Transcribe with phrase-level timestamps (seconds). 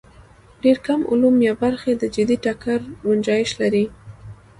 [0.63, 3.85] ډېر کم علوم یا برخې د جدي ټکر ګنجایش لري.